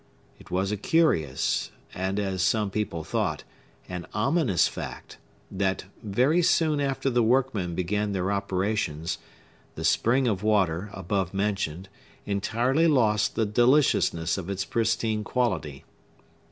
It 0.39 0.49
was 0.49 0.71
a 0.71 0.77
curious, 0.77 1.71
and, 1.93 2.19
as 2.19 2.41
some 2.41 2.71
people 2.71 3.03
thought, 3.03 3.43
an 3.87 4.07
ominous 4.15 4.67
fact, 4.67 5.19
that, 5.51 5.85
very 6.01 6.41
soon 6.41 6.79
after 6.81 7.07
the 7.07 7.21
workmen 7.21 7.75
began 7.75 8.11
their 8.11 8.31
operations, 8.31 9.19
the 9.75 9.85
spring 9.85 10.27
of 10.27 10.41
water, 10.41 10.89
above 10.91 11.35
mentioned, 11.35 11.87
entirely 12.25 12.87
lost 12.87 13.35
the 13.35 13.45
deliciousness 13.45 14.39
of 14.39 14.49
its 14.49 14.65
pristine 14.65 15.23
quality. 15.23 15.85